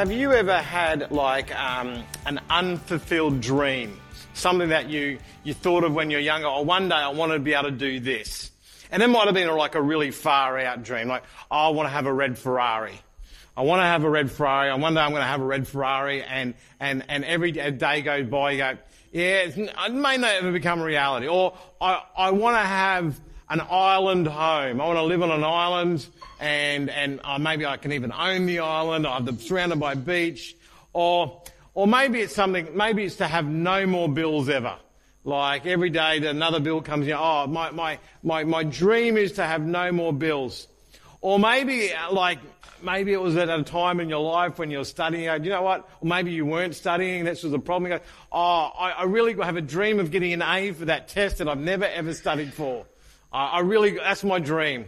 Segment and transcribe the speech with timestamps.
[0.00, 4.00] Have you ever had like um, an unfulfilled dream?
[4.32, 7.32] Something that you, you thought of when you're younger, or oh, one day I want
[7.32, 8.50] to be able to do this.
[8.90, 11.86] And it might have been like a really far out dream, like, oh, I want
[11.86, 12.98] to have a red Ferrari.
[13.54, 14.70] I want to have a red Ferrari.
[14.70, 18.00] And one day I'm going to have a red Ferrari and, and, and every day
[18.00, 18.78] goes by, you go,
[19.12, 21.28] yeah, it may not ever become a reality.
[21.28, 24.80] Or I, I want to have an island home.
[24.80, 26.06] I want to live on an island
[26.38, 29.06] and, and uh, maybe I can even own the island.
[29.06, 30.56] I'm surrounded by beach.
[30.92, 31.42] Or,
[31.74, 34.76] or maybe it's something, maybe it's to have no more bills ever.
[35.24, 39.32] Like every day that another bill comes in, oh, my, my, my, my dream is
[39.32, 40.68] to have no more bills.
[41.20, 42.38] Or maybe uh, like,
[42.82, 45.62] maybe it was at a time in your life when you were studying, you, know
[45.62, 45.88] what?
[46.00, 47.90] Or maybe you weren't studying, this was a problem.
[47.90, 51.08] You go, oh, I, I really have a dream of getting an A for that
[51.08, 52.86] test that I've never ever studied for.
[53.32, 54.86] I really, that's my dream.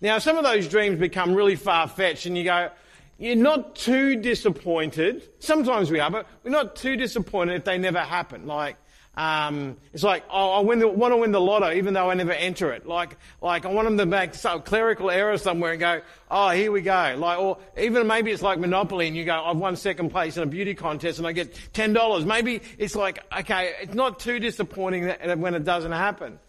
[0.00, 2.70] Now, some of those dreams become really far-fetched and you go,
[3.18, 5.22] you're not too disappointed.
[5.38, 8.46] Sometimes we are, but we're not too disappointed if they never happen.
[8.46, 8.76] Like,
[9.16, 12.14] um, it's like, oh, I win the, want to win the lotto even though I
[12.14, 12.86] never enter it.
[12.86, 16.72] Like, like I want them to make some clerical error somewhere and go, oh, here
[16.72, 17.14] we go.
[17.16, 20.42] Like, or even maybe it's like Monopoly and you go, I've won second place in
[20.42, 22.26] a beauty contest and I get $10.
[22.26, 25.08] Maybe it's like, okay, it's not too disappointing
[25.40, 26.40] when it doesn't happen.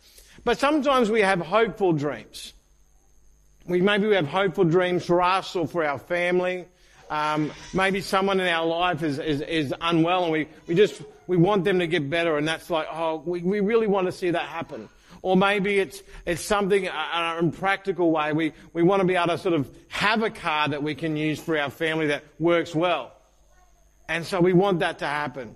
[0.46, 2.54] But sometimes we have hopeful dreams.
[3.68, 6.66] We, maybe we have hopeful dreams for us or for our family.
[7.10, 11.38] Um, maybe someone in our life is, is, is, unwell and we, we just, we
[11.38, 14.32] want them to get better and that's like, oh, we, we really want to see
[14.32, 14.88] that happen.
[15.23, 18.34] Or maybe it's, it's something uh, in a practical way.
[18.34, 21.18] We, we want to be able to sort of have a car that we can
[21.18, 23.14] use for our family that works well.
[24.08, 25.56] And so we want that to happen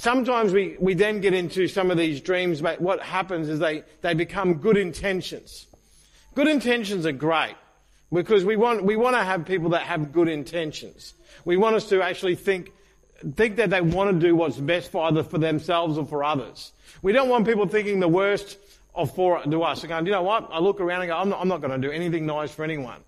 [0.00, 3.84] sometimes we, we then get into some of these dreams, but what happens is they,
[4.00, 5.66] they become good intentions.
[6.34, 7.54] Good intentions are great
[8.12, 11.14] because we want, we want to have people that have good intentions.
[11.44, 12.72] We want us to actually think,
[13.34, 16.72] think that they want to do what's best for either for themselves or for others.
[17.02, 18.58] We don't want people thinking the worst
[18.94, 19.82] of for to us.
[19.82, 20.48] They're going, you know what?
[20.50, 22.64] I look around and go, I'm not, I'm not going to do anything nice for
[22.64, 23.00] anyone.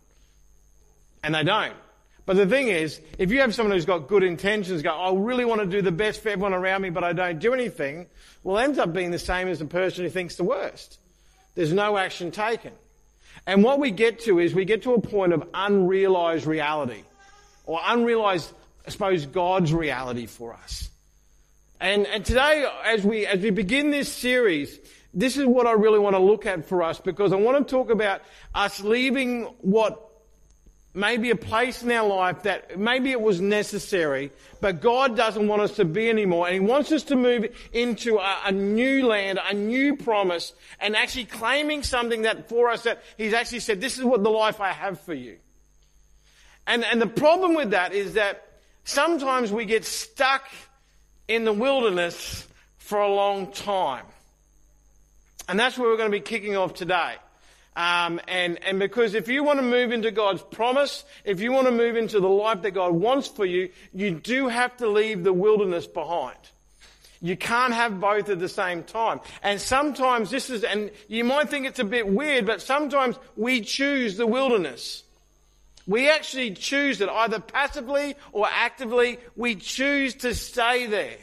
[1.22, 1.74] And they don't.
[2.24, 5.44] But the thing is, if you have someone who's got good intentions, go, I really
[5.44, 8.06] want to do the best for everyone around me, but I don't do anything,
[8.44, 10.98] well, ends up being the same as the person who thinks the worst.
[11.54, 12.72] There's no action taken.
[13.46, 17.02] And what we get to is we get to a point of unrealized reality,
[17.66, 18.52] or unrealized,
[18.86, 20.90] I suppose, God's reality for us.
[21.80, 24.78] And, and today, as we, as we begin this series,
[25.12, 27.70] this is what I really want to look at for us because I want to
[27.70, 28.22] talk about
[28.54, 30.11] us leaving what
[30.94, 34.30] maybe a place in our life that maybe it was necessary,
[34.60, 36.46] but God doesn't want us to be anymore.
[36.46, 40.94] And He wants us to move into a, a, new land, a new promise, and
[40.94, 44.60] actually claiming something that for us that He's actually said, this is what the life
[44.60, 45.38] I have for you.
[46.66, 48.46] And, and the problem with that is that
[48.84, 50.48] sometimes we get stuck
[51.26, 52.46] in the wilderness
[52.78, 54.04] for a long time.
[55.48, 57.16] And that's where we're going to be kicking off today.
[57.74, 61.66] Um, and, and because if you want to move into God's promise, if you want
[61.68, 65.24] to move into the life that God wants for you, you do have to leave
[65.24, 66.36] the wilderness behind.
[67.22, 69.20] You can't have both at the same time.
[69.42, 73.60] And sometimes this is, and you might think it's a bit weird, but sometimes we
[73.60, 75.04] choose the wilderness.
[75.86, 79.18] We actually choose it either passively or actively.
[79.36, 81.16] We choose to stay there.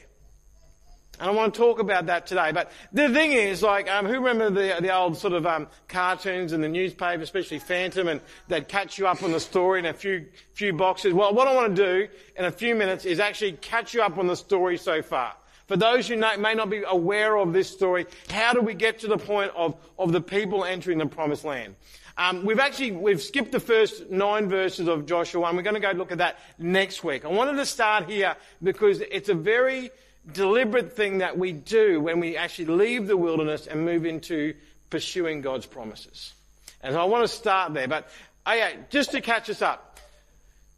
[1.20, 2.52] And I want to talk about that today.
[2.54, 6.54] But the thing is, like, um, who remember the, the old sort of um, cartoons
[6.54, 9.94] in the newspaper, especially Phantom, and they'd catch you up on the story in a
[9.94, 11.14] few few boxes.
[11.14, 14.18] Well, what I want to do in a few minutes is actually catch you up
[14.18, 15.34] on the story so far.
[15.68, 19.08] For those who may not be aware of this story, how do we get to
[19.08, 21.76] the point of, of the people entering the promised land?
[22.18, 25.80] Um, we've actually we've skipped the first nine verses of Joshua, and we're going to
[25.80, 27.24] go look at that next week.
[27.24, 29.92] I wanted to start here because it's a very
[30.34, 34.54] deliberate thing that we do when we actually leave the wilderness and move into
[34.90, 36.34] pursuing God's promises.
[36.82, 38.10] And I want to start there, but
[38.48, 39.90] okay, just to catch us up,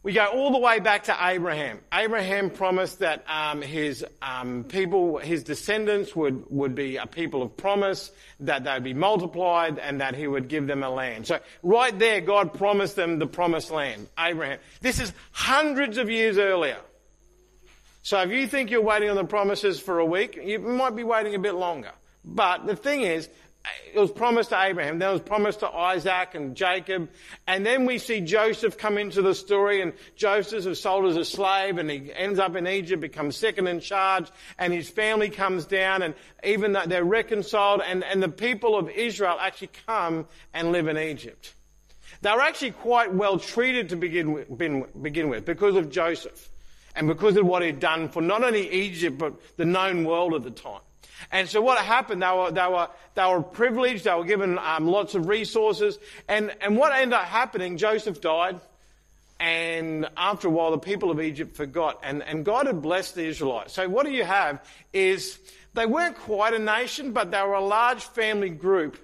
[0.03, 1.79] we go all the way back to Abraham.
[1.93, 7.55] Abraham promised that um, his um, people, his descendants would, would be a people of
[7.55, 11.27] promise, that they would be multiplied, and that he would give them a land.
[11.27, 14.07] So right there, God promised them the promised land.
[14.17, 14.57] Abraham.
[14.81, 16.77] This is hundreds of years earlier.
[18.03, 21.03] So if you think you're waiting on the promises for a week, you might be
[21.03, 21.91] waiting a bit longer.
[22.25, 23.29] But the thing is,
[23.93, 27.09] it was promised to Abraham, then it was promised to Isaac and Jacob,
[27.45, 31.23] and then we see Joseph come into the story, and Joseph is sold as a
[31.23, 35.65] slave, and he ends up in Egypt, becomes second in charge, and his family comes
[35.65, 40.25] down, and even though they're reconciled, and, and the people of Israel actually come
[40.55, 41.53] and live in Egypt.
[42.21, 46.50] They were actually quite well treated to begin with, begin with because of Joseph
[46.95, 50.43] and because of what he'd done for not only Egypt but the known world at
[50.43, 50.81] the time.
[51.31, 54.87] And so what happened, they were, they were, they were privileged, they were given um,
[54.87, 58.59] lots of resources, and, and what ended up happening, Joseph died,
[59.39, 63.25] and after a while the people of Egypt forgot, and, and God had blessed the
[63.25, 63.73] Israelites.
[63.73, 65.39] So what do you have is,
[65.73, 68.97] they weren't quite a nation, but they were a large family group.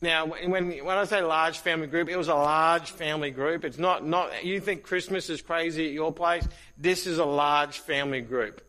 [0.00, 3.64] Now, when, when I say large family group, it was a large family group.
[3.64, 6.46] It's not, not, you think Christmas is crazy at your place.
[6.76, 8.62] This is a large family group.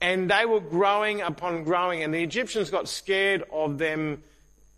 [0.00, 4.22] And they were growing upon growing, and the Egyptians got scared of them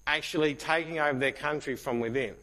[0.07, 2.35] actually taking over their country from within.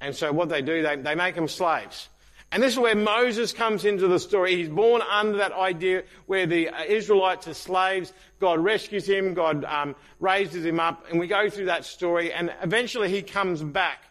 [0.00, 2.08] And so what they do, they, they make them slaves.
[2.52, 4.56] And this is where Moses comes into the story.
[4.56, 8.12] He's born under that idea where the Israelites are slaves.
[8.40, 9.34] God rescues him.
[9.34, 11.04] God um, raises him up.
[11.10, 12.32] And we go through that story.
[12.32, 14.04] And eventually he comes back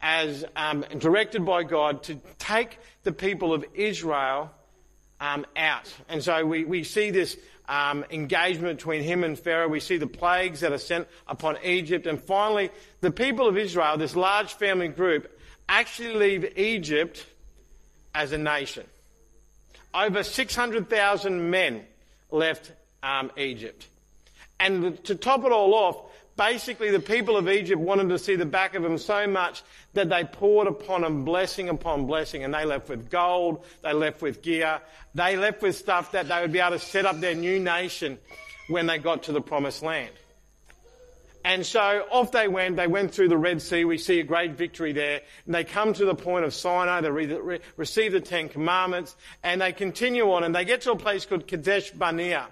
[0.00, 4.50] as um, directed by God to take the people of Israel
[5.18, 5.92] um, out.
[6.08, 7.36] And so we, we see this
[7.68, 9.68] um, engagement between him and Pharaoh.
[9.68, 12.06] We see the plagues that are sent upon Egypt.
[12.06, 12.70] And finally,
[13.00, 15.38] the people of Israel, this large family group,
[15.68, 17.26] actually leave Egypt
[18.14, 18.84] as a nation.
[19.94, 21.84] Over 600,000 men
[22.30, 22.72] left
[23.02, 23.86] um, Egypt.
[24.60, 26.08] And to top it all off,
[26.38, 29.64] Basically, the people of Egypt wanted to see the back of him so much
[29.94, 34.22] that they poured upon him blessing upon blessing, and they left with gold, they left
[34.22, 34.80] with gear,
[35.16, 38.18] they left with stuff that they would be able to set up their new nation
[38.68, 40.12] when they got to the promised land.
[41.44, 42.76] And so off they went.
[42.76, 43.84] They went through the Red Sea.
[43.84, 45.22] We see a great victory there.
[45.46, 47.00] And they come to the point of Sinai.
[47.00, 49.16] They re- receive the Ten Commandments.
[49.42, 50.44] And they continue on.
[50.44, 52.48] And they get to a place called Kadesh Barnea.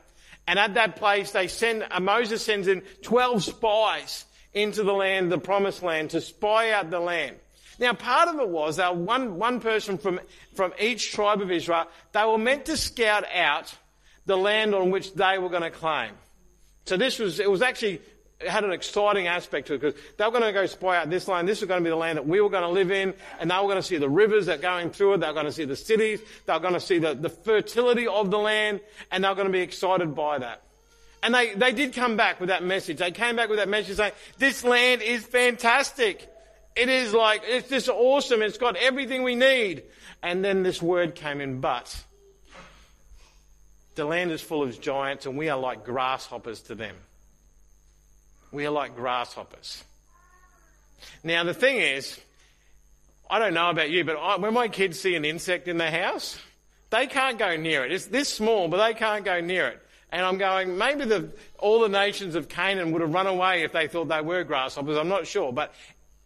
[0.46, 4.24] And at that place, they send, uh, Moses sends in 12 spies
[4.54, 7.36] into the land, the promised land, to spy out the land.
[7.78, 10.20] Now, part of it was that one, one person from,
[10.54, 13.74] from each tribe of Israel, they were meant to scout out
[14.24, 16.12] the land on which they were going to claim.
[16.86, 18.00] So this was, it was actually
[18.38, 21.08] it had an exciting aspect to it because they were going to go spy out
[21.08, 21.48] this land.
[21.48, 23.14] This was going to be the land that we were going to live in.
[23.40, 25.20] And they were going to see the rivers that going through it.
[25.20, 26.20] They were going to see the cities.
[26.44, 28.80] They were going to see the, the fertility of the land.
[29.10, 30.62] And they were going to be excited by that.
[31.22, 32.98] And they, they did come back with that message.
[32.98, 36.30] They came back with that message saying, this land is fantastic.
[36.76, 38.42] It is like, it's just awesome.
[38.42, 39.84] It's got everything we need.
[40.22, 42.04] And then this word came in, but
[43.94, 46.96] the land is full of giants and we are like grasshoppers to them.
[48.56, 49.84] We are like grasshoppers.
[51.22, 52.18] Now, the thing is,
[53.28, 55.90] I don't know about you, but I, when my kids see an insect in the
[55.90, 56.38] house,
[56.88, 57.92] they can't go near it.
[57.92, 59.82] It's this small, but they can't go near it.
[60.10, 63.72] And I'm going, maybe the, all the nations of Canaan would have run away if
[63.72, 64.96] they thought they were grasshoppers.
[64.96, 65.52] I'm not sure.
[65.52, 65.74] But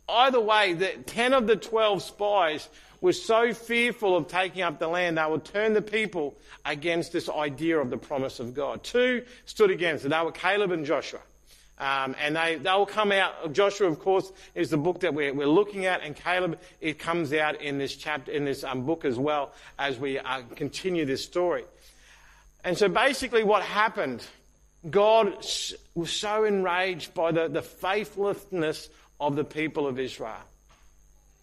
[0.09, 2.69] either way, the, 10 of the 12 spies
[3.01, 7.29] were so fearful of taking up the land, they would turn the people against this
[7.29, 8.85] idea of the promise of God.
[8.85, 10.11] Two stood against it.
[10.11, 11.19] They were Caleb and Joshua.
[11.81, 13.55] Um, and they, they will come out.
[13.55, 17.33] Joshua, of course, is the book that we're, we're looking at, and Caleb, it comes
[17.33, 21.25] out in this chapter, in this um, book as well as we uh, continue this
[21.25, 21.65] story.
[22.65, 24.23] And so basically what happened,
[24.91, 25.39] God
[25.95, 30.37] was so enraged by the, the faithlessness of the people of Israel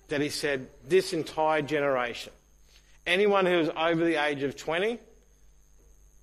[0.10, 2.32] that he said, this entire generation,
[3.08, 5.00] anyone who is over the age of 20,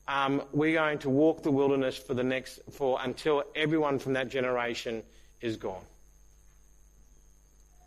[0.06, 4.28] um, we're going to walk the wilderness for the next for until everyone from that
[4.28, 5.02] generation
[5.40, 5.84] is gone.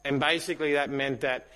[0.04, 1.48] And basically, that meant that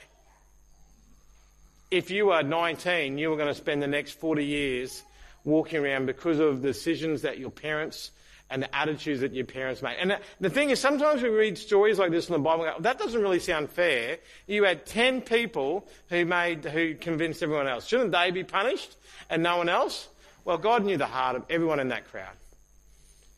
[1.89, 5.03] if you were 19, you were going to spend the next 40 years
[5.43, 8.11] walking around because of the decisions that your parents
[8.51, 9.95] and the attitudes that your parents made.
[9.99, 12.65] And the thing is, sometimes we read stories like this in the Bible.
[12.65, 14.17] Go, that doesn't really sound fair.
[14.45, 17.87] You had 10 people who made, who convinced everyone else.
[17.87, 18.97] Shouldn't they be punished
[19.29, 20.09] and no one else?
[20.45, 22.33] Well, God knew the heart of everyone in that crowd.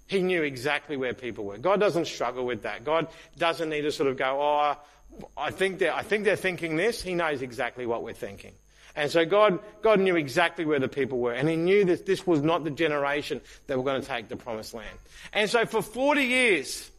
[0.08, 1.58] He knew exactly where people were.
[1.58, 2.84] God doesn't struggle with that.
[2.84, 3.08] God
[3.38, 4.78] doesn't need to sort of go, oh,
[5.38, 7.02] I think they're, I think they're thinking this.
[7.02, 8.54] He knows exactly what we're thinking.
[8.96, 11.34] And so God, God knew exactly where the people were.
[11.34, 14.36] And He knew that this was not the generation that were going to take the
[14.36, 14.98] promised land.
[15.32, 16.92] And so for 40 years,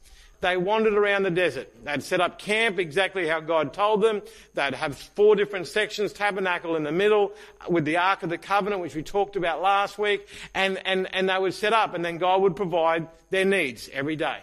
[0.45, 1.73] they wandered around the desert.
[1.85, 4.21] They'd set up camp exactly how God told them.
[4.53, 7.33] They'd have four different sections, tabernacle in the middle
[7.67, 10.29] with the Ark of the Covenant, which we talked about last week.
[10.55, 14.17] And, and, and they would set up and then God would provide their needs every
[14.17, 14.37] day.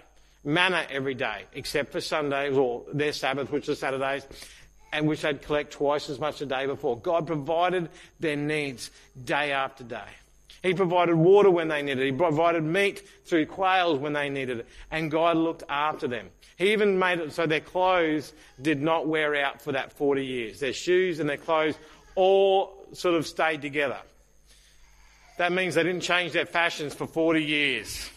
[0.44, 4.26] Manna every day, except for Sundays or their Sabbath, which are Saturdays,
[4.92, 6.98] and which they'd collect twice as much a day before.
[6.98, 7.90] God provided
[8.20, 8.90] their needs
[9.24, 10.10] day after day.
[10.62, 12.06] He provided water when they needed it.
[12.06, 14.68] He provided meat through quails when they needed it.
[14.92, 16.30] And God looked after them.
[16.58, 20.60] He even made it so their clothes did not wear out for that 40 years.
[20.60, 21.76] Their shoes and their clothes
[22.14, 23.98] all sort of stayed together.
[25.40, 28.10] That means they didn't change their fashions for 40 years.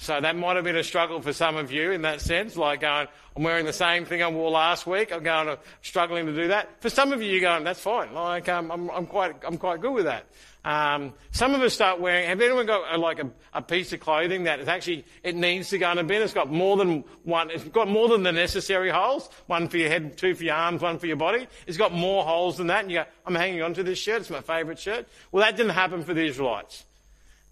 [0.00, 2.82] So that might have been a struggle for some of you in that sense, like
[2.82, 5.12] going, I'm wearing the same thing I wore last week.
[5.12, 6.80] I'm going, I'm struggling to do that.
[6.80, 8.14] For some of you, you're going, that's fine.
[8.14, 10.26] Like, um, I'm, I'm quite, I'm quite good with that.
[10.64, 12.28] Um, some of us start wearing.
[12.28, 15.78] Have anyone got like a, a, piece of clothing that is actually it needs to
[15.78, 16.22] go in a bin?
[16.22, 17.50] It's got more than one.
[17.50, 19.28] It's got more than the necessary holes.
[19.46, 21.48] One for your head, two for your arms, one for your body.
[21.66, 22.82] It's got more holes than that.
[22.82, 24.20] And you go, I'm hanging on to this shirt.
[24.20, 25.08] It's my favourite shirt.
[25.32, 26.84] Well, that didn't happen for the Israelites.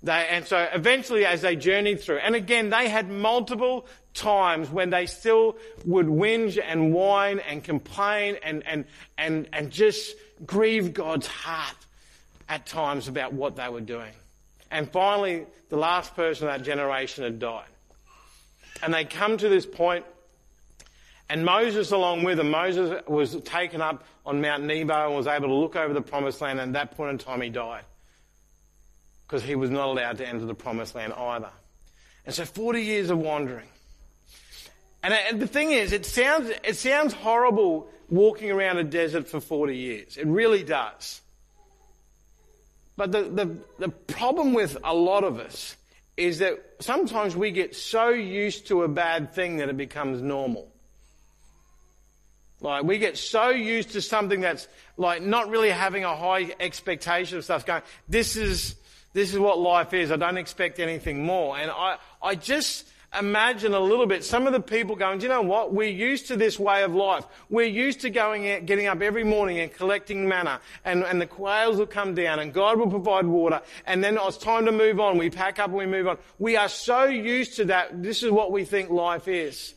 [0.02, 4.90] They, and so eventually, as they journeyed through, and again, they had multiple times when
[4.90, 8.84] they still would whinge and whine and complain and, and,
[9.16, 11.76] and, and just grieve God's heart
[12.48, 14.12] at times about what they were doing.
[14.70, 17.64] And finally, the last person of that generation had died.
[18.82, 20.04] And they come to this point,
[21.30, 25.48] and Moses along with them, Moses was taken up on Mount Nebo and was able
[25.48, 27.82] to look over the promised land, and at that point in time he died
[29.26, 31.50] because he was not allowed to enter the promised land either.
[32.24, 33.68] And so 40 years of wandering.
[35.02, 39.40] Uh, and the thing is, it sounds, it sounds horrible walking around a desert for
[39.40, 40.16] 40 years.
[40.16, 41.20] It really does.
[42.96, 45.76] But the, the, the problem with a lot of us
[46.16, 50.72] is that sometimes we get so used to a bad thing that it becomes normal.
[52.60, 54.66] Like we get so used to something that's
[54.96, 58.76] like not really having a high expectation of stuff going, this is,
[59.16, 60.12] this is what life is.
[60.12, 61.56] I don't expect anything more.
[61.56, 62.86] And I, I just
[63.18, 65.72] imagine a little bit some of the people going, do you know what?
[65.72, 67.24] We're used to this way of life.
[67.48, 71.26] We're used to going out, getting up every morning and collecting manna and, and the
[71.26, 73.62] quails will come down and God will provide water.
[73.86, 75.16] And then it's time to move on.
[75.16, 76.18] We pack up and we move on.
[76.38, 78.02] We are so used to that.
[78.02, 79.72] This is what we think life is.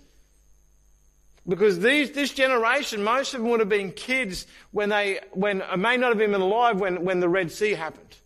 [1.48, 5.96] Because these, this generation, most of them would have been kids when they, when, may
[5.96, 8.18] not have been alive when, when the Red Sea happened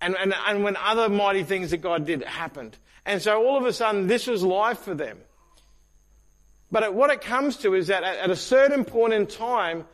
[0.00, 2.76] and, and, and when other mighty things that God did happened.
[3.04, 5.18] And so all of a sudden, this was life for them.
[6.70, 9.86] But what it comes to is that at a certain point in time,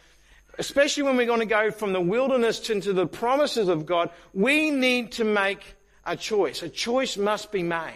[0.58, 4.70] especially when we're going to go from the wilderness into the promises of God, we
[4.70, 6.62] need to make a choice.
[6.62, 7.94] A choice must be made.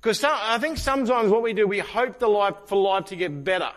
[0.00, 3.44] Because I think sometimes what we do, we hope the life, for life to get
[3.44, 3.70] better.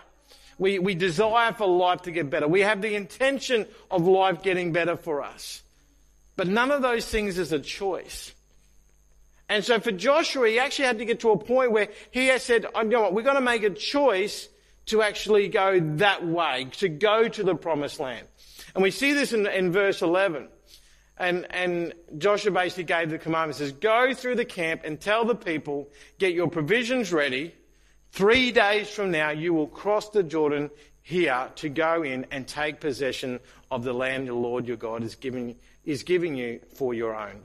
[0.57, 2.47] We, we desire for life to get better.
[2.47, 5.62] We have the intention of life getting better for us.
[6.35, 8.33] But none of those things is a choice.
[9.49, 12.43] And so for Joshua, he actually had to get to a point where he has
[12.43, 14.49] said, oh, you know what, we're going to make a choice
[14.87, 18.25] to actually go that way, to go to the promised land.
[18.73, 20.47] And we see this in, in verse 11.
[21.17, 25.35] And, and Joshua basically gave the commandment, says, go through the camp and tell the
[25.35, 27.53] people, get your provisions ready.
[28.11, 30.71] Three days from now, you will cross the Jordan
[31.01, 35.15] here to go in and take possession of the land the Lord your God is
[35.15, 37.41] giving is giving you for your own.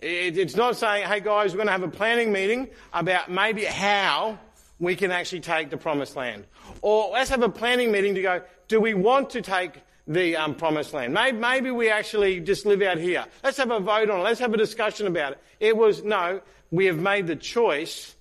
[0.00, 4.38] It's not saying, hey guys, we're going to have a planning meeting about maybe how
[4.80, 6.44] we can actually take the promised land.
[6.80, 10.56] Or let's have a planning meeting to go, do we want to take the um,
[10.56, 11.14] promised land?
[11.14, 13.24] Maybe, maybe we actually just live out here.
[13.44, 14.22] Let's have a vote on it.
[14.24, 15.38] Let's have a discussion about it.
[15.60, 16.40] It was, no,
[16.72, 18.16] we have made the choice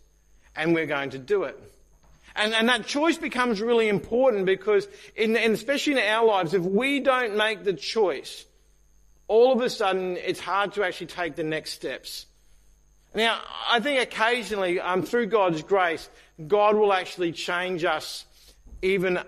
[0.55, 1.59] and we're going to do it.
[2.35, 6.99] And, and that choice becomes really important because, in, especially in our lives, if we
[6.99, 8.45] don't make the choice,
[9.27, 12.25] all of a sudden it's hard to actually take the next steps.
[13.13, 16.09] Now, I think occasionally, um, through God's grace,
[16.47, 18.25] God will actually change us
[18.81, 19.19] even,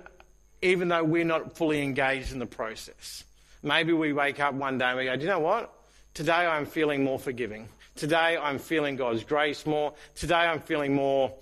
[0.61, 3.23] even though we're not fully engaged in the process.
[3.61, 5.73] Maybe we wake up one day and we go, do you know what?
[6.13, 7.67] Today I'm feeling more forgiving.
[7.95, 9.93] Today I'm feeling God's grace more.
[10.15, 11.33] Today I'm feeling more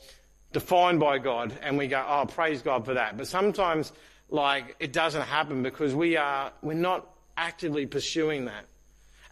[0.54, 3.18] defined by God, and we go, oh, praise God for that.
[3.18, 3.92] But sometimes,
[4.30, 8.66] like, it doesn't happen because we are, we're not actively pursuing that.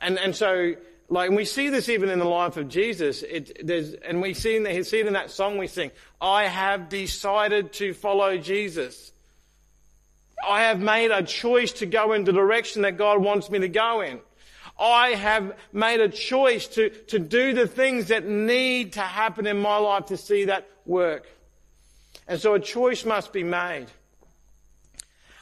[0.02, 0.76] And, and so,
[1.10, 3.24] like, and we see this even in the life of Jesus.
[3.24, 5.92] It, there's, and we see, in see it in that song we sing.
[6.22, 9.12] I have decided to follow Jesus.
[10.48, 13.68] I have made a choice to go in the direction that God wants me to
[13.68, 14.22] go in.
[14.80, 19.60] I have made a choice to, to do the things that need to happen in
[19.60, 21.28] my life to see that work.
[22.28, 23.88] And so a choice must be made.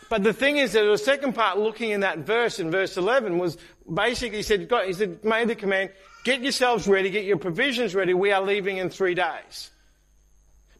[0.10, 3.38] But the thing is that the second part looking in that verse, in verse 11,
[3.38, 3.58] was
[3.94, 5.92] basically he said, God, he said, made the command,
[6.24, 9.70] get yourselves ready, get your provisions ready, we are leaving in three days.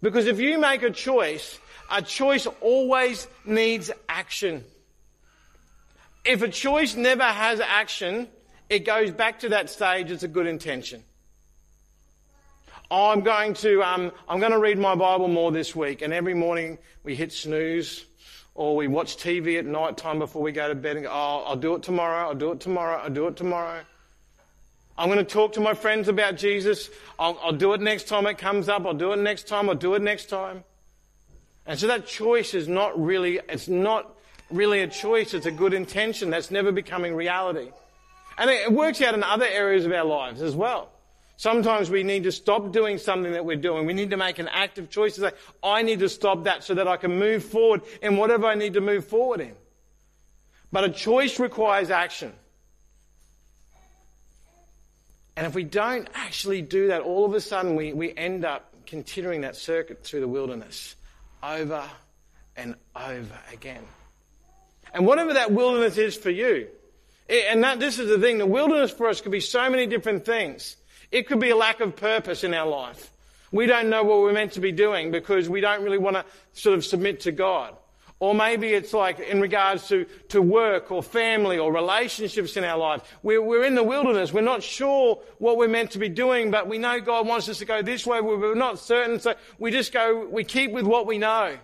[0.02, 1.60] Because if you make a choice,
[1.92, 4.64] a choice always needs action.
[6.26, 8.28] if a choice never has action,
[8.70, 11.04] it goes back to that stage, it's a good intention.
[12.90, 16.02] I'm going to, um, I'm going to read my Bible more this week.
[16.02, 18.06] And every morning we hit snooze
[18.56, 21.44] or we watch TV at night time before we go to bed and go, oh,
[21.46, 23.82] I'll do it tomorrow, I'll do it tomorrow, I'll do it tomorrow.
[24.98, 26.90] I'm going to talk to my friends about Jesus.
[27.20, 28.86] I'll, I'll do it next time it comes up.
[28.86, 29.70] I'll do it next time.
[29.70, 30.64] I'll do it next time.
[31.68, 34.18] And so that choice is not really, it's not
[34.50, 35.36] really a choice.
[35.36, 37.70] It's a good intention that's never becoming reality.
[38.38, 40.90] And it works out in other areas of our lives as well.
[41.38, 43.86] Sometimes we need to stop doing something that we're doing.
[43.86, 45.32] We need to make an active choice to say,
[45.64, 48.74] I need to stop that so that I can move forward in whatever I need
[48.74, 49.54] to move forward in.
[50.72, 52.34] But a choice requires action.
[55.36, 58.74] And if we don't actually do that, all of a sudden we, we end up
[58.88, 60.96] continuing that circuit through the wilderness
[61.44, 61.84] over
[62.56, 63.84] and over again.
[64.92, 66.68] And whatever that wilderness is for you,
[67.30, 70.26] and that, this is the thing, the wilderness for us could be so many different
[70.26, 70.78] things.
[71.12, 73.12] It could be a lack of purpose in our life.
[73.52, 76.26] We don't know what we're meant to be doing because we don't really want to
[76.54, 77.76] sort of submit to God.
[78.20, 82.78] Or maybe it's like in regards to, to work or family or relationships in our
[82.78, 83.02] life.
[83.22, 84.34] We're, we're in the wilderness.
[84.34, 87.60] We're not sure what we're meant to be doing, but we know God wants us
[87.60, 88.20] to go this way.
[88.20, 89.20] We're not certain.
[89.20, 91.58] So we just go, we keep with what we know.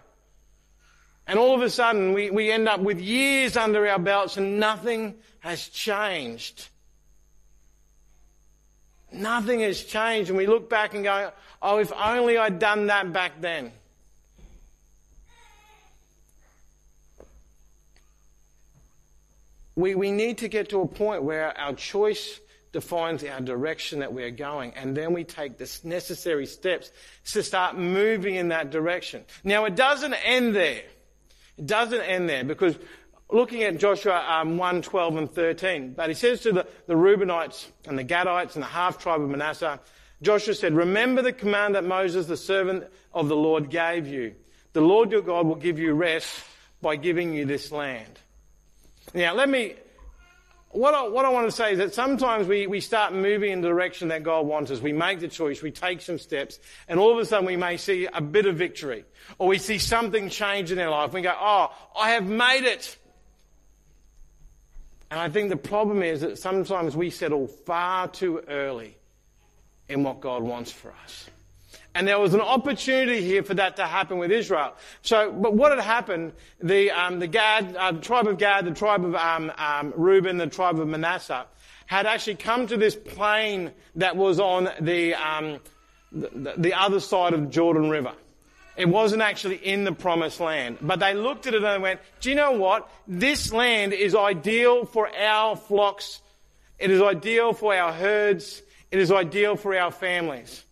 [1.26, 4.60] And all of a sudden we, we end up with years under our belts and
[4.60, 6.70] nothing has changed.
[9.12, 10.30] Nothing has changed.
[10.30, 11.32] And we look back and go,
[11.62, 13.74] oh, if only I'd done that back then.
[19.76, 22.40] We, we need to get to a point where our choice
[22.72, 26.90] defines our direction that we are going, and then we take the necessary steps
[27.34, 29.26] to start moving in that direction.
[29.44, 30.84] Now, it doesn't end there.
[31.58, 32.78] It doesn't end there because
[33.32, 37.68] looking at Joshua um, 1, 12 and 13, but he says to the, the Reubenites
[37.88, 39.80] and the Gadites and the half tribe of Manasseh,
[40.22, 44.36] Joshua said, Remember the command that Moses, the servant of the Lord, gave you.
[44.72, 46.44] The Lord your God will give you rest
[46.82, 48.20] by giving you this land.
[49.14, 49.76] Now, let me,
[50.70, 53.62] what I, what I want to say is that sometimes we, we start moving in
[53.62, 54.82] the direction that God wants us.
[54.82, 57.78] We make the choice, we take some steps, and all of a sudden we may
[57.78, 59.06] see a bit of victory.
[59.38, 61.14] Or we see something change in our life.
[61.14, 62.98] We go, oh, I have made it.
[65.14, 68.98] And I think the problem is that sometimes we settle far too early
[69.88, 71.30] in what God wants for us.
[71.94, 74.74] And there was an opportunity here for that to happen with Israel.
[75.04, 79.06] So, but what had happened, the, um, the Gad, uh, tribe of Gad, the tribe
[79.06, 81.46] of um, um, Reuben, the tribe of Manasseh,
[81.86, 85.60] had actually come to this plain that was on the, um,
[86.12, 88.14] the, the other side of the Jordan River.
[88.76, 90.80] It wasn't actually in the promised land.
[90.82, 92.90] But they looked at it and went, do you know what?
[93.08, 96.22] This land is ideal for our flocks.
[96.80, 98.64] It is ideal for our herds.
[98.92, 100.64] It is ideal for our families.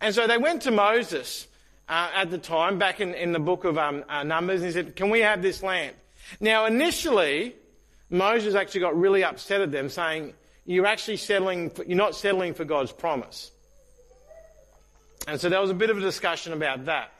[0.00, 1.46] And so they went to Moses
[1.88, 4.72] uh, at the time, back in, in the book of um, uh, Numbers, and he
[4.72, 5.94] said, Can we have this land?
[6.40, 7.54] Now, initially,
[8.08, 10.32] Moses actually got really upset at them, saying,
[10.64, 13.50] You're actually settling, for, you're not settling for God's promise.
[15.26, 17.12] And so there was a bit of a discussion about that.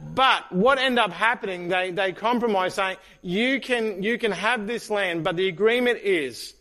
[0.00, 4.90] But what ended up happening, they, they compromised saying, you can, you can have this
[4.90, 6.54] land, but the agreement is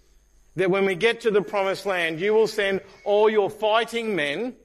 [0.56, 4.56] that when we get to the promised land, you will send all your fighting men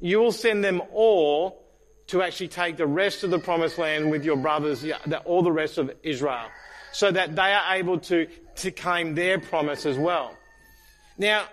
[0.00, 1.62] you will send them all
[2.08, 4.84] to actually take the rest of the promised land with your brothers,
[5.24, 6.46] all the rest of Israel,
[6.92, 10.34] so that they are able to, to claim their promise as well.
[11.18, 11.44] Now,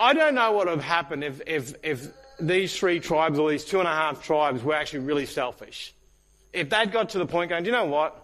[0.00, 3.64] I don't know what would have happened if, if, if these three tribes or these
[3.64, 5.94] two and a half tribes were actually really selfish.
[6.52, 8.22] If they'd got to the point going, do you know what?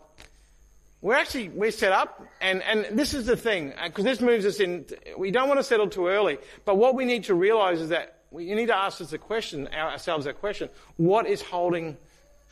[1.00, 4.46] We're actually, we're set up, and, and this is the thing, because uh, this moves
[4.46, 4.86] us in,
[5.18, 8.20] we don't want to settle too early, but what we need to realize is that
[8.30, 10.68] we need to ask us a question, ourselves that question.
[10.96, 11.96] What is holding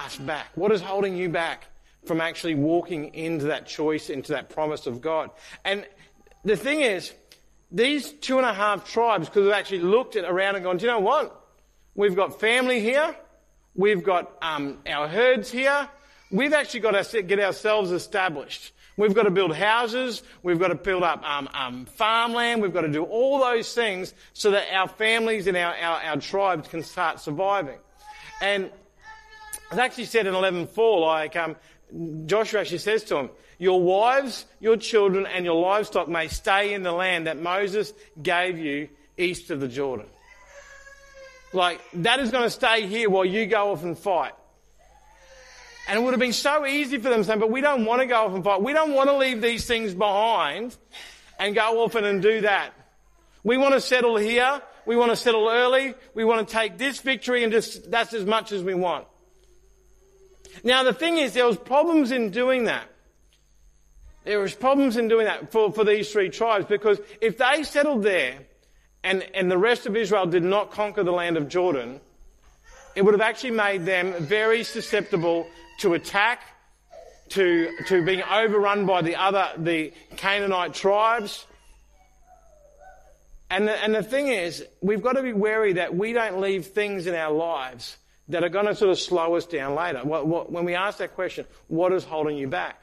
[0.01, 0.49] us back?
[0.57, 1.68] What is holding you back
[2.05, 5.31] from actually walking into that choice, into that promise of God?
[5.64, 5.87] And
[6.44, 7.12] the thing is,
[7.70, 10.87] these two and a half tribes could have actually looked at around and gone, do
[10.87, 11.39] you know what?
[12.01, 13.15] We've got family here.
[13.75, 15.87] We've got um, our herds here.
[16.31, 18.73] We've actually got to get ourselves established.
[18.97, 20.23] We've got to build houses.
[20.43, 22.63] We've got to build up um, um, farmland.
[22.63, 26.17] We've got to do all those things so that our families and our, our, our
[26.17, 27.77] tribes can start surviving.
[28.41, 28.71] And
[29.71, 31.55] it's actually said in 11.4, like um,
[32.25, 36.83] Joshua actually says to them, your wives, your children, and your livestock may stay in
[36.83, 40.07] the land that Moses gave you east of the Jordan.
[41.53, 44.33] Like, that is going to stay here while you go off and fight.
[45.89, 48.07] And it would have been so easy for them saying, but we don't want to
[48.07, 48.63] go off and fight.
[48.63, 50.77] We don't want to leave these things behind
[51.39, 52.73] and go off and do that.
[53.43, 54.63] We want to settle here.
[54.87, 55.95] We want to settle early.
[56.15, 59.07] We want to take this victory and just, that's as much as we want.
[60.63, 62.85] Now the thing is, there was problems in doing that.
[64.25, 68.03] There was problems in doing that for, for these three tribes because if they settled
[68.03, 68.39] there
[69.03, 72.01] and, and the rest of Israel did not conquer the land of Jordan,
[72.95, 75.47] it would have actually made them very susceptible
[75.81, 76.43] to attack,
[77.31, 81.47] to, to being overrun by the other, the Canaanite tribes.
[83.49, 86.67] And the, and the thing is, we've got to be wary that we don't leave
[86.67, 87.97] things in our lives
[88.29, 90.01] that are going to sort of slow us down later.
[90.05, 92.83] What, what, when we ask that question, what is holding you back?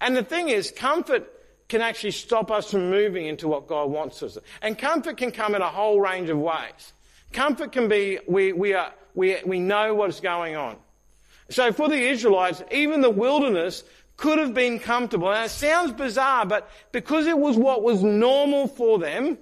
[0.00, 1.30] And the thing is, comfort
[1.68, 4.38] can actually stop us from moving into what God wants us.
[4.62, 6.92] And comfort can come in a whole range of ways.
[7.32, 10.76] Comfort can be we, we, are, we, we know what's going on.
[11.50, 13.84] So for the Israelites, even the wilderness
[14.16, 15.30] could have been comfortable.
[15.30, 19.38] And it sounds bizarre, but because it was what was normal for them,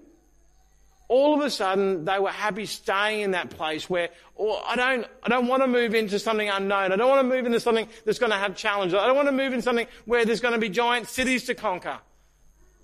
[1.09, 4.09] all of a sudden they were happy staying in that place where
[4.39, 6.93] oh, I don't, I don't want to move into something unknown.
[6.93, 8.99] I don't want to move into something that's going to have challenges.
[8.99, 11.55] I don't want to move into something where there's going to be giant cities to
[11.55, 11.99] conquer.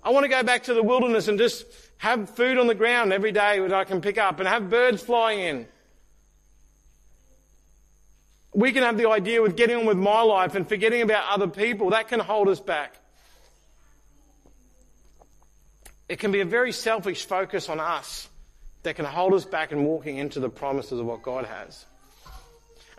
[0.03, 1.65] I want to go back to the wilderness and just
[1.97, 5.03] have food on the ground every day that I can pick up and have birds
[5.03, 5.67] flying in.
[8.53, 11.47] We can have the idea with getting on with my life and forgetting about other
[11.47, 11.91] people.
[11.91, 12.95] That can hold us back.
[16.09, 18.27] It can be a very selfish focus on us
[18.83, 21.85] that can hold us back in walking into the promises of what God has.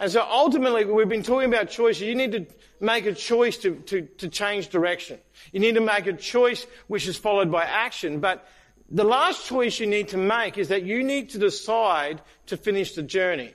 [0.03, 2.01] And so ultimately, we've been talking about choice.
[2.01, 2.45] You need to
[2.81, 5.21] make a choice to, to, to change direction.
[5.53, 8.19] You need to make a choice which is followed by action.
[8.19, 8.45] But
[8.91, 12.97] the last choice you need to make is that you need to decide to finish
[12.97, 13.55] the journey.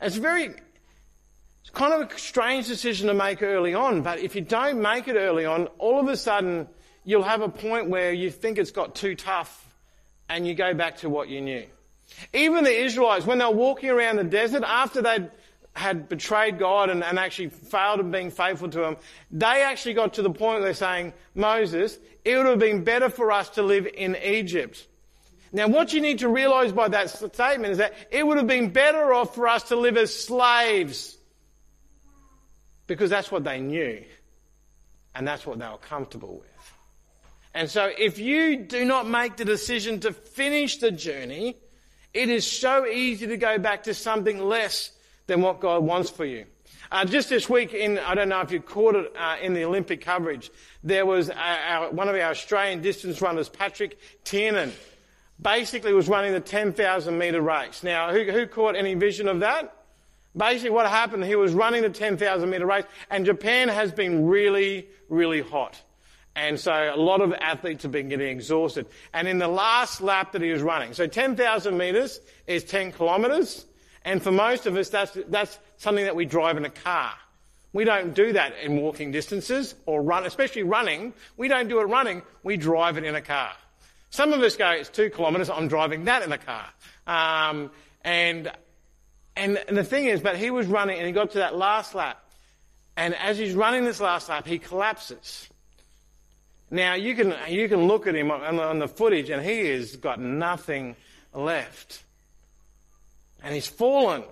[0.00, 4.40] It's very, it's kind of a strange decision to make early on, but if you
[4.40, 6.66] don't make it early on, all of a sudden
[7.04, 9.76] you'll have a point where you think it's got too tough
[10.28, 11.66] and you go back to what you knew.
[12.32, 15.30] Even the Israelites, when they were walking around the desert, after they'd
[15.74, 18.96] had betrayed God and, and, actually failed in being faithful to Him,
[19.30, 23.08] they actually got to the point where they're saying, Moses, it would have been better
[23.08, 24.86] for us to live in Egypt.
[25.52, 28.70] Now what you need to realize by that statement is that it would have been
[28.70, 31.16] better off for us to live as slaves.
[32.86, 34.04] Because that's what they knew.
[35.14, 36.72] And that's what they were comfortable with.
[37.54, 41.56] And so if you do not make the decision to finish the journey,
[42.18, 44.90] it is so easy to go back to something less
[45.28, 46.46] than what God wants for you.
[46.90, 49.64] Uh, just this week, in I don't know if you caught it uh, in the
[49.64, 50.50] Olympic coverage,
[50.82, 54.72] there was uh, our, one of our Australian distance runners, Patrick Tiernan,
[55.40, 57.84] basically was running the 10,000 metre race.
[57.84, 59.72] Now, who, who caught any vision of that?
[60.36, 64.88] Basically, what happened, he was running the 10,000 metre race, and Japan has been really,
[65.08, 65.80] really hot.
[66.38, 68.86] And so a lot of athletes have been getting exhausted.
[69.12, 73.66] And in the last lap that he was running, so 10,000 metres is 10 kilometres.
[74.04, 77.12] And for most of us, that's, that's something that we drive in a car.
[77.72, 81.12] We don't do that in walking distances or run, especially running.
[81.36, 82.22] We don't do it running.
[82.44, 83.50] We drive it in a car.
[84.10, 86.66] Some of us go, it's two kilometres, I'm driving that in a car.
[87.08, 87.72] Um,
[88.04, 88.52] and,
[89.34, 91.96] and, and the thing is, but he was running and he got to that last
[91.96, 92.22] lap.
[92.96, 95.48] And as he's running this last lap, he collapses.
[96.70, 99.96] Now you can you can look at him on, on the footage, and he has
[99.96, 100.96] got nothing
[101.32, 102.02] left,
[103.42, 104.24] and he's fallen.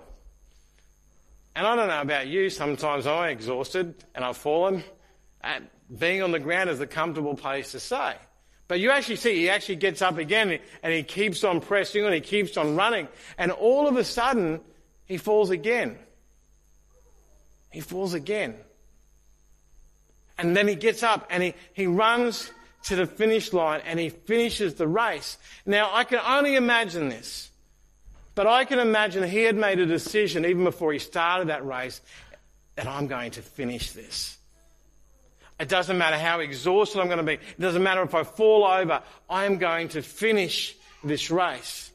[1.57, 2.51] And I don't know about you.
[2.51, 4.83] Sometimes I'm exhausted and I've fallen.
[5.41, 8.13] And being on the ground is a comfortable place to stay.
[8.67, 12.13] But you actually see, he actually gets up again and he keeps on pressing and
[12.13, 13.07] he keeps on running.
[13.39, 14.61] And all of a sudden,
[15.05, 15.97] he falls again.
[17.71, 18.55] He falls again.
[20.37, 22.51] And then he gets up and he, he runs
[22.83, 25.37] to the finish line and he finishes the race.
[25.65, 27.49] Now, I can only imagine this,
[28.35, 32.01] but I can imagine he had made a decision even before he started that race
[32.75, 34.37] that I'm going to finish this.
[35.59, 37.33] It doesn't matter how exhausted I'm going to be.
[37.33, 39.01] It doesn't matter if I fall over.
[39.27, 41.91] I am going to finish this race.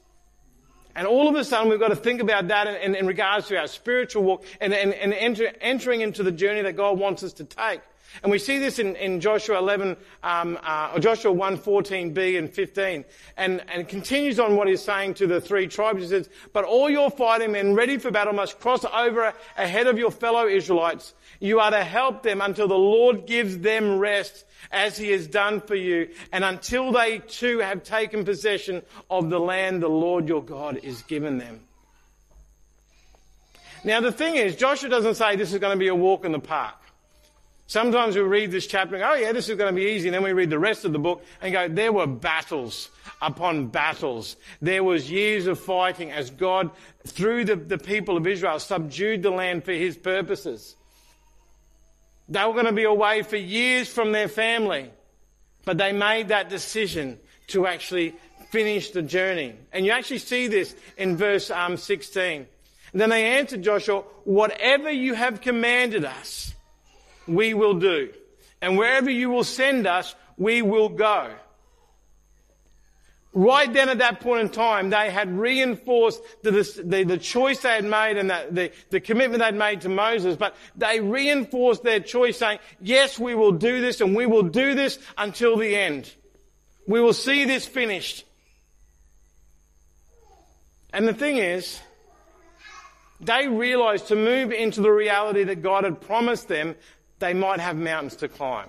[0.95, 3.47] And all of a sudden, we've got to think about that in, in, in regards
[3.47, 7.23] to our spiritual walk and, and, and enter, entering into the journey that God wants
[7.23, 7.79] us to take.
[8.21, 13.05] And we see this in, in Joshua 11, um, uh, Joshua 1, 14b and 15.
[13.37, 16.03] And, and continues on what he's saying to the three tribes.
[16.03, 19.97] He says, but all your fighting men ready for battle must cross over ahead of
[19.97, 21.13] your fellow Israelites.
[21.39, 25.61] You are to help them until the Lord gives them rest as he has done
[25.61, 30.43] for you and until they too have taken possession of the land the Lord your
[30.43, 31.61] God is given them.
[33.83, 36.31] Now the thing is, Joshua doesn't say this is going to be a walk in
[36.31, 36.75] the park.
[37.67, 40.09] Sometimes we read this chapter and go, oh yeah, this is going to be easy.
[40.09, 42.89] And then we read the rest of the book and go, there were battles
[43.21, 44.35] upon battles.
[44.61, 46.71] There was years of fighting as God,
[47.07, 50.75] through the, the people of Israel, subdued the land for his purposes.
[52.29, 54.91] They were going to be away for years from their family.
[55.65, 58.13] But they made that decision to actually
[58.49, 59.55] finish the journey.
[59.71, 62.45] And you actually see this in verse um, 16.
[62.91, 66.52] And then they answered Joshua, whatever you have commanded us,
[67.27, 68.11] we will do.
[68.61, 71.31] And wherever you will send us, we will go.
[73.35, 77.69] Right then at that point in time, they had reinforced the, the, the choice they
[77.69, 81.99] had made and the, the, the commitment they'd made to Moses, but they reinforced their
[81.99, 86.13] choice saying, yes, we will do this and we will do this until the end.
[86.87, 88.23] We will see this finished.
[90.93, 91.79] And the thing is,
[93.19, 96.75] they realized to move into the reality that God had promised them,
[97.23, 98.67] they might have mountains to climb.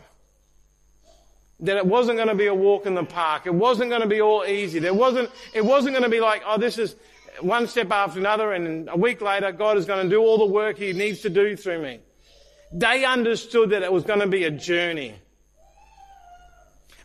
[1.60, 3.46] That it wasn't going to be a walk in the park.
[3.46, 4.78] It wasn't going to be all easy.
[4.78, 6.94] There wasn't, it wasn't going to be like, oh, this is
[7.40, 10.46] one step after another and a week later God is going to do all the
[10.46, 11.98] work He needs to do through me.
[12.72, 15.16] They understood that it was going to be a journey.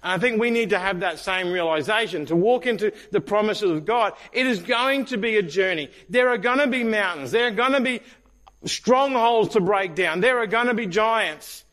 [0.04, 3.72] And I think we need to have that same realization to walk into the promises
[3.72, 4.14] of God.
[4.32, 5.90] It is going to be a journey.
[6.10, 7.32] There are going to be mountains.
[7.32, 8.02] There are going to be
[8.66, 10.22] strongholds to break down.
[10.22, 11.64] There are going to be giants.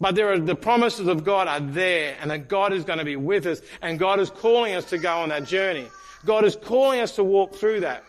[0.00, 3.04] But there are, the promises of God are there and that God is going to
[3.04, 5.88] be with us and God is calling us to go on that journey.
[6.24, 8.04] God is calling us to walk through that.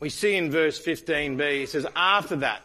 [0.00, 2.62] We see in verse 15b, it says, after that,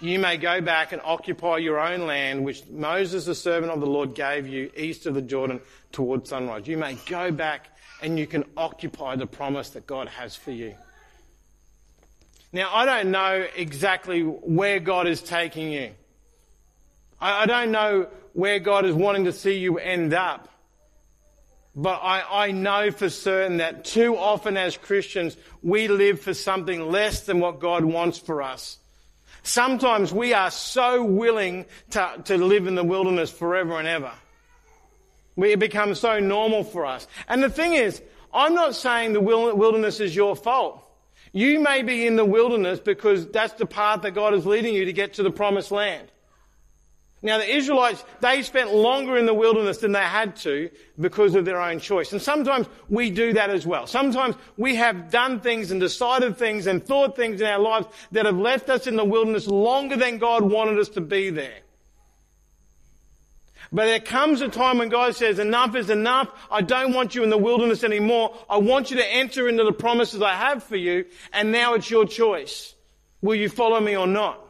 [0.00, 3.86] you may go back and occupy your own land, which Moses, the servant of the
[3.86, 5.60] Lord, gave you east of the Jordan
[5.92, 6.66] toward sunrise.
[6.66, 10.74] You may go back and you can occupy the promise that God has for you.
[12.52, 15.92] Now, I don't know exactly where God is taking you.
[17.20, 20.48] I, don't know where God is wanting to see you end up.
[21.74, 26.90] But I, I know for certain that too often as Christians, we live for something
[26.90, 28.78] less than what God wants for us.
[29.46, 34.10] Sometimes we are so willing to, to live in the wilderness forever and ever.
[35.36, 37.06] We, it becomes so normal for us.
[37.28, 38.02] And the thing is,
[38.34, 40.82] I'm not saying the wilderness is your fault.
[41.32, 44.84] You may be in the wilderness because that's the path that God is leading you
[44.86, 46.10] to get to the promised land.
[47.26, 51.44] Now the Israelites, they spent longer in the wilderness than they had to because of
[51.44, 52.12] their own choice.
[52.12, 53.88] And sometimes we do that as well.
[53.88, 58.26] Sometimes we have done things and decided things and thought things in our lives that
[58.26, 61.62] have left us in the wilderness longer than God wanted us to be there.
[63.72, 66.28] But there comes a time when God says, enough is enough.
[66.48, 68.36] I don't want you in the wilderness anymore.
[68.48, 71.06] I want you to enter into the promises I have for you.
[71.32, 72.76] And now it's your choice.
[73.20, 74.45] Will you follow me or not?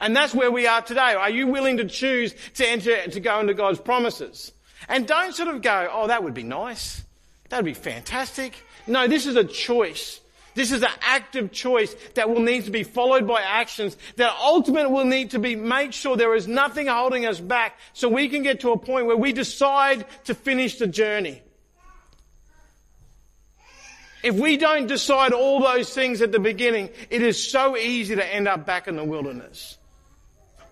[0.00, 1.14] And that's where we are today.
[1.14, 4.52] Are you willing to choose to enter, to go into God's promises?
[4.88, 7.04] And don't sort of go, oh, that would be nice.
[7.50, 8.54] That would be fantastic.
[8.86, 10.20] No, this is a choice.
[10.54, 14.92] This is an active choice that will need to be followed by actions that ultimately
[14.92, 18.42] will need to be make sure there is nothing holding us back so we can
[18.42, 21.40] get to a point where we decide to finish the journey.
[24.22, 28.34] If we don't decide all those things at the beginning, it is so easy to
[28.34, 29.78] end up back in the wilderness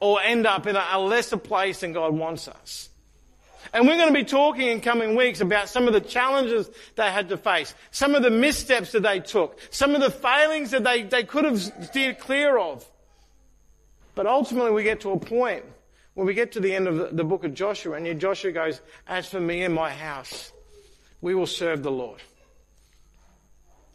[0.01, 2.89] or end up in a, lesser place than God wants us.
[3.73, 7.11] And we're going to be talking in coming weeks about some of the challenges they
[7.11, 10.85] had to face, some of the missteps that they took, some of the failings that
[10.85, 12.89] they, they could have steered clear of.
[14.15, 15.65] But ultimately we get to a point
[16.15, 18.81] where we get to the end of the, the book of Joshua and Joshua goes,
[19.07, 20.53] as for me and my house,
[21.21, 22.21] we will serve the Lord.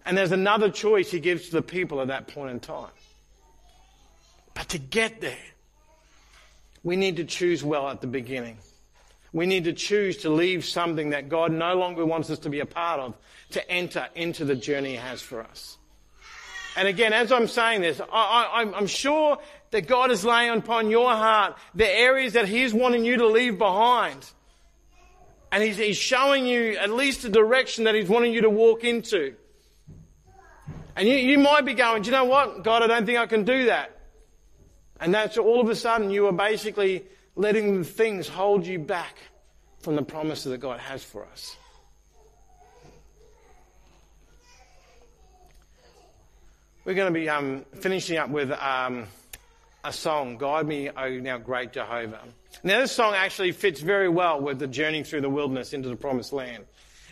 [0.05, 2.91] And there's another choice he gives to the people at that point in time.
[4.53, 5.37] But to get there,
[6.83, 8.57] we need to choose well at the beginning.
[9.31, 12.59] We need to choose to leave something that God no longer wants us to be
[12.59, 13.15] a part of
[13.51, 15.77] to enter into the journey He has for us.
[16.75, 19.37] And again, as I'm saying this, I, am sure
[19.71, 23.57] that God is laying upon your heart the areas that He's wanting you to leave
[23.57, 24.29] behind.
[25.51, 28.83] And he's, he's showing you at least the direction that He's wanting you to walk
[28.83, 29.35] into.
[30.95, 32.63] And you, you might be going, do you know what?
[32.63, 33.97] God, I don't think I can do that.
[34.99, 37.03] And that's all of a sudden you are basically
[37.35, 39.17] letting things hold you back
[39.79, 41.57] from the promises that God has for us.
[46.85, 49.05] We're going to be um, finishing up with um,
[49.85, 52.19] a song, Guide Me, O Thou Great Jehovah.
[52.61, 55.95] Now, this song actually fits very well with the journey through the wilderness into the
[55.95, 56.65] promised land.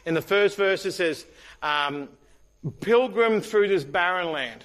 [0.05, 1.25] In the first verse, it says,
[1.61, 2.09] um,
[2.79, 4.63] Pilgrim through this barren land.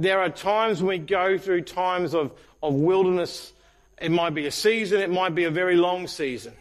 [0.00, 2.32] There are times when we go through times of,
[2.62, 3.52] of wilderness.
[4.00, 6.54] It might be a season, it might be a very long season.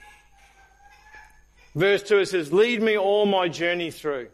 [1.74, 4.28] Verse 2 it says, Lead me all my journey through.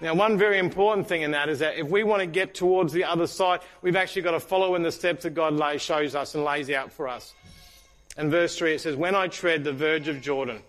[0.00, 2.92] Now, one very important thing in that is that if we want to get towards
[2.92, 6.34] the other side, we've actually got to follow in the steps that God shows us
[6.34, 7.34] and lays out for us.
[8.16, 10.60] And verse 3 it says, When I tread the verge of Jordan,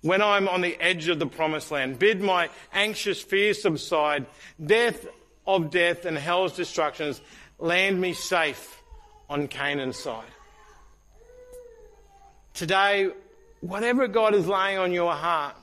[0.00, 4.24] when I'm on the edge of the promised land, bid my anxious fears subside,
[4.64, 5.06] death
[5.46, 7.20] of death and hell's destructions,
[7.58, 8.82] land me safe
[9.28, 10.24] on Canaan's side.
[12.54, 13.10] Today,
[13.60, 15.56] whatever God is laying on your heart,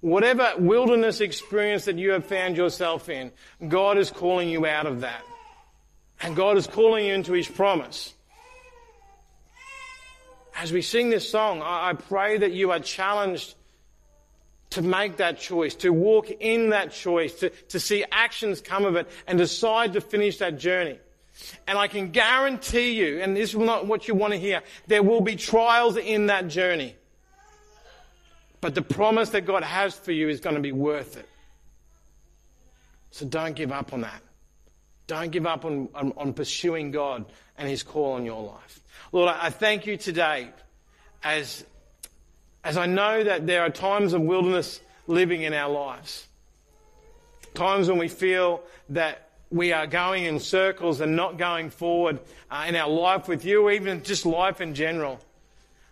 [0.00, 3.32] Whatever wilderness experience that you have found yourself in,
[3.68, 5.22] God is calling you out of that.
[6.22, 8.14] And God is calling you into His promise.
[10.56, 13.54] As we sing this song, I pray that you are challenged
[14.70, 18.96] to make that choice, to walk in that choice, to, to see actions come of
[18.96, 20.98] it and decide to finish that journey.
[21.66, 25.02] And I can guarantee you, and this is not what you want to hear, there
[25.02, 26.94] will be trials in that journey.
[28.60, 31.28] But the promise that God has for you is going to be worth it.
[33.10, 34.22] So don't give up on that.
[35.06, 37.24] Don't give up on, on, on pursuing God
[37.58, 38.80] and His call on your life.
[39.10, 40.50] Lord, I thank you today
[41.24, 41.64] as,
[42.64, 46.26] as I know that there are times of wilderness living in our lives.
[47.54, 52.20] Times when we feel that we are going in circles and not going forward
[52.50, 55.18] uh, in our life with you, even just life in general.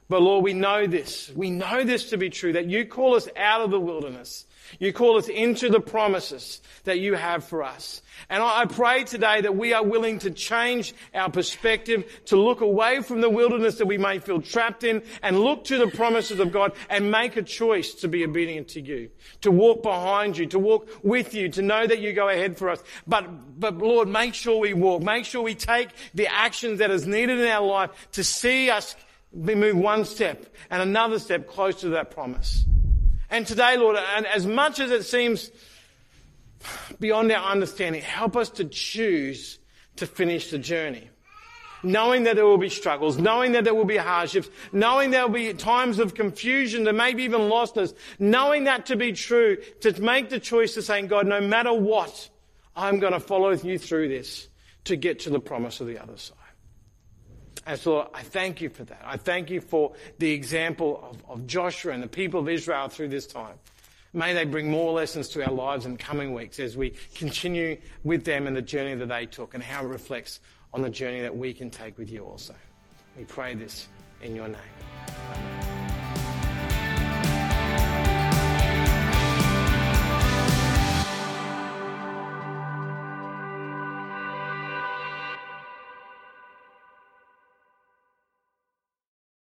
[0.08, 1.30] But Lord, we know this.
[1.34, 4.46] We know this to be true, that you call us out of the wilderness.
[4.78, 8.02] You call us into the promises that you have for us.
[8.28, 13.00] And I pray today that we are willing to change our perspective, to look away
[13.00, 16.52] from the wilderness that we may feel trapped in and look to the promises of
[16.52, 19.10] God and make a choice to be obedient to you,
[19.42, 22.70] to walk behind you, to walk with you, to know that you go ahead for
[22.70, 22.82] us.
[23.06, 25.02] But, but Lord, make sure we walk.
[25.02, 28.96] Make sure we take the actions that is needed in our life to see us
[29.32, 32.64] move one step and another step closer to that promise.
[33.30, 35.50] And today, Lord, and as much as it seems
[36.98, 39.58] beyond our understanding, help us to choose
[39.96, 41.10] to finish the journey.
[41.82, 45.34] Knowing that there will be struggles, knowing that there will be hardships, knowing there will
[45.34, 50.28] be times of confusion, there maybe even lostness, knowing that to be true, to make
[50.28, 52.28] the choice to saying, God, no matter what,
[52.74, 54.48] I'm going to follow you through this
[54.84, 56.37] to get to the promise of the other side.
[57.68, 59.02] And so I thank you for that.
[59.04, 63.08] I thank you for the example of, of Joshua and the people of Israel through
[63.08, 63.56] this time.
[64.14, 68.24] May they bring more lessons to our lives in coming weeks as we continue with
[68.24, 70.40] them in the journey that they took and how it reflects
[70.72, 72.54] on the journey that we can take with you also.
[73.18, 73.88] We pray this
[74.22, 75.67] in your name.